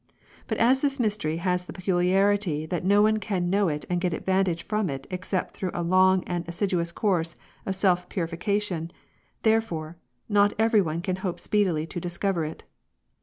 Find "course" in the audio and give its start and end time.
6.91-7.35